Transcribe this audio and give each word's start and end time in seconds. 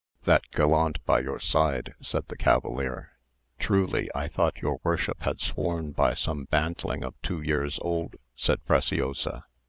"That 0.23 0.49
gallant 0.49 0.97
by 1.05 1.19
your 1.19 1.39
side," 1.39 1.93
said 2.01 2.27
the 2.27 2.35
cavalier. 2.35 3.11
"Truly, 3.59 4.09
I 4.15 4.29
thought 4.29 4.59
your 4.59 4.79
worship 4.83 5.21
had 5.21 5.39
sworn 5.39 5.91
by 5.91 6.15
some 6.15 6.45
bantling 6.45 7.03
of 7.03 7.13
two 7.21 7.39
years 7.39 7.77
old," 7.83 8.15
said 8.33 8.65
Preciosa. 8.65 9.45